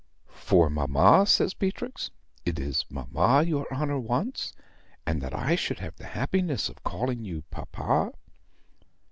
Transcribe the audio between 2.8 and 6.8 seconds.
mamma your honor wants, and that I should have the happiness